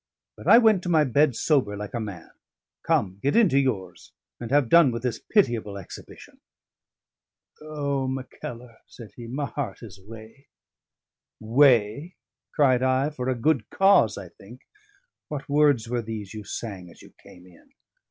[0.35, 2.31] But I went to my bed sober like a man.
[2.81, 6.39] Come: get into yours, and have done with this pitiable exhibition."
[7.61, 10.47] "O, Mackellar," said he, "my heart is wae!"
[11.39, 12.15] "Wae?"
[12.55, 13.11] cried I.
[13.11, 14.61] "For a good cause, I think.
[15.27, 17.69] What words were these you sang as you came in?